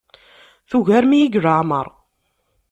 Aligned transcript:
Tugarem-iyi 0.69 1.27
deg 1.27 1.35
leɛmeṛ. 1.43 1.87